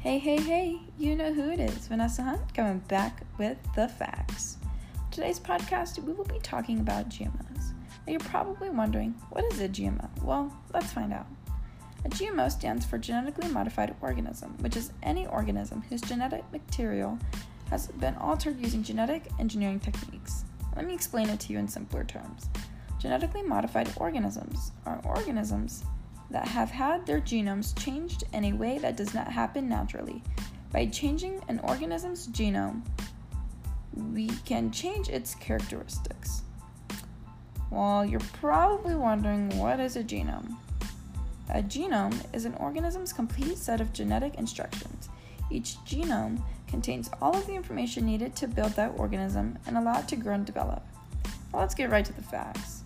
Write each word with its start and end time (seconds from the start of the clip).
Hey, 0.00 0.18
hey, 0.18 0.40
hey, 0.40 0.80
you 0.96 1.14
know 1.14 1.30
who 1.30 1.50
it 1.50 1.60
is. 1.60 1.86
Vanessa 1.86 2.22
Hunt 2.22 2.54
coming 2.54 2.78
back 2.88 3.20
with 3.36 3.58
the 3.76 3.86
facts. 3.86 4.56
Today's 5.10 5.38
podcast, 5.38 6.02
we 6.02 6.14
will 6.14 6.24
be 6.24 6.38
talking 6.38 6.80
about 6.80 7.10
GMOs. 7.10 7.74
Now, 8.06 8.12
you're 8.12 8.20
probably 8.20 8.70
wondering, 8.70 9.14
what 9.28 9.44
is 9.52 9.60
a 9.60 9.68
GMO? 9.68 10.08
Well, 10.22 10.56
let's 10.72 10.90
find 10.90 11.12
out. 11.12 11.26
A 12.06 12.08
GMO 12.08 12.50
stands 12.50 12.86
for 12.86 12.96
genetically 12.96 13.50
modified 13.50 13.94
organism, 14.00 14.56
which 14.60 14.74
is 14.74 14.90
any 15.02 15.26
organism 15.26 15.82
whose 15.82 16.00
genetic 16.00 16.50
material 16.50 17.18
has 17.68 17.88
been 17.88 18.14
altered 18.14 18.58
using 18.58 18.82
genetic 18.82 19.24
engineering 19.38 19.80
techniques. 19.80 20.46
Let 20.76 20.86
me 20.86 20.94
explain 20.94 21.28
it 21.28 21.40
to 21.40 21.52
you 21.52 21.58
in 21.58 21.68
simpler 21.68 22.04
terms. 22.04 22.48
Genetically 22.98 23.42
modified 23.42 23.92
organisms 23.98 24.72
are 24.86 25.02
organisms 25.04 25.84
that 26.30 26.48
have 26.48 26.70
had 26.70 27.06
their 27.06 27.20
genomes 27.20 27.76
changed 27.78 28.24
in 28.32 28.44
a 28.44 28.52
way 28.52 28.78
that 28.78 28.96
does 28.96 29.14
not 29.14 29.32
happen 29.32 29.68
naturally. 29.68 30.22
By 30.72 30.86
changing 30.86 31.42
an 31.48 31.58
organism's 31.60 32.28
genome, 32.28 32.82
we 34.12 34.28
can 34.44 34.70
change 34.70 35.08
its 35.08 35.34
characteristics. 35.34 36.42
Well, 37.70 38.04
you're 38.04 38.20
probably 38.20 38.94
wondering 38.94 39.56
what 39.58 39.80
is 39.80 39.96
a 39.96 40.04
genome? 40.04 40.56
A 41.48 41.62
genome 41.62 42.14
is 42.32 42.44
an 42.44 42.54
organism's 42.54 43.12
complete 43.12 43.58
set 43.58 43.80
of 43.80 43.92
genetic 43.92 44.36
instructions. 44.36 45.08
Each 45.50 45.74
genome 45.84 46.40
contains 46.68 47.10
all 47.20 47.36
of 47.36 47.46
the 47.46 47.54
information 47.54 48.06
needed 48.06 48.36
to 48.36 48.46
build 48.46 48.72
that 48.72 48.94
organism 48.96 49.58
and 49.66 49.76
allow 49.76 49.98
it 49.98 50.08
to 50.08 50.16
grow 50.16 50.34
and 50.34 50.46
develop. 50.46 50.86
Well, 51.52 51.62
let's 51.62 51.74
get 51.74 51.90
right 51.90 52.04
to 52.04 52.12
the 52.12 52.22
facts. 52.22 52.84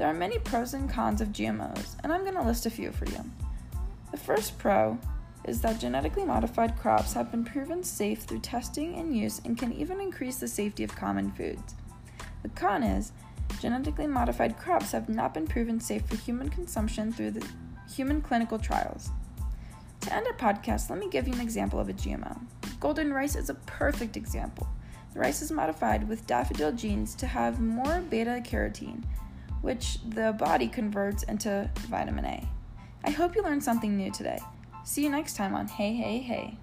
There 0.00 0.08
are 0.08 0.14
many 0.14 0.38
pros 0.38 0.72
and 0.72 0.88
cons 0.88 1.20
of 1.20 1.28
GMOs, 1.28 1.96
and 2.02 2.10
I'm 2.10 2.22
going 2.22 2.36
to 2.36 2.42
list 2.42 2.64
a 2.64 2.70
few 2.70 2.90
for 2.90 3.04
you. 3.04 3.22
The 4.10 4.16
first 4.16 4.56
pro 4.56 4.96
is 5.44 5.60
that 5.60 5.78
genetically 5.78 6.24
modified 6.24 6.78
crops 6.78 7.12
have 7.12 7.30
been 7.30 7.44
proven 7.44 7.84
safe 7.84 8.22
through 8.22 8.40
testing 8.40 8.94
and 8.94 9.14
use 9.14 9.42
and 9.44 9.58
can 9.58 9.74
even 9.74 10.00
increase 10.00 10.36
the 10.36 10.48
safety 10.48 10.84
of 10.84 10.96
common 10.96 11.30
foods. 11.32 11.74
The 12.42 12.48
con 12.48 12.82
is 12.82 13.12
genetically 13.60 14.06
modified 14.06 14.56
crops 14.56 14.92
have 14.92 15.10
not 15.10 15.34
been 15.34 15.46
proven 15.46 15.80
safe 15.80 16.06
for 16.06 16.16
human 16.16 16.48
consumption 16.48 17.12
through 17.12 17.32
the 17.32 17.46
human 17.94 18.22
clinical 18.22 18.58
trials. 18.58 19.10
To 20.00 20.14
end 20.14 20.26
our 20.26 20.32
podcast, 20.32 20.88
let 20.88 20.98
me 20.98 21.10
give 21.10 21.28
you 21.28 21.34
an 21.34 21.42
example 21.42 21.78
of 21.78 21.90
a 21.90 21.92
GMO. 21.92 22.40
Golden 22.80 23.12
rice 23.12 23.36
is 23.36 23.50
a 23.50 23.54
perfect 23.66 24.16
example. 24.16 24.66
The 25.12 25.20
rice 25.20 25.42
is 25.42 25.52
modified 25.52 26.08
with 26.08 26.26
daffodil 26.26 26.72
genes 26.72 27.14
to 27.16 27.26
have 27.26 27.60
more 27.60 28.00
beta 28.08 28.40
carotene, 28.42 29.04
which 29.62 29.98
the 30.08 30.32
body 30.38 30.68
converts 30.68 31.22
into 31.24 31.70
vitamin 31.88 32.24
A. 32.24 32.48
I 33.04 33.10
hope 33.10 33.34
you 33.34 33.42
learned 33.42 33.62
something 33.62 33.96
new 33.96 34.10
today. 34.10 34.38
See 34.84 35.02
you 35.02 35.10
next 35.10 35.36
time 35.36 35.54
on 35.54 35.68
Hey 35.68 35.92
Hey 35.94 36.18
Hey. 36.18 36.56